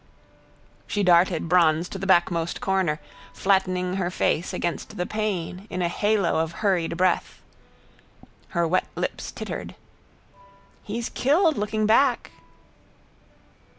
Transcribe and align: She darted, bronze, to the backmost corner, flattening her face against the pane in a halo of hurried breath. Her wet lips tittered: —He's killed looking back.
She 0.87 1.03
darted, 1.03 1.47
bronze, 1.47 1.87
to 1.89 1.99
the 1.99 2.07
backmost 2.07 2.59
corner, 2.59 2.99
flattening 3.33 3.97
her 3.97 4.09
face 4.09 4.51
against 4.51 4.97
the 4.97 5.05
pane 5.05 5.67
in 5.69 5.83
a 5.83 5.89
halo 5.89 6.39
of 6.39 6.53
hurried 6.65 6.97
breath. 6.97 7.39
Her 8.47 8.67
wet 8.67 8.87
lips 8.95 9.31
tittered: 9.31 9.75
—He's 10.81 11.07
killed 11.09 11.55
looking 11.55 11.85
back. 11.85 12.31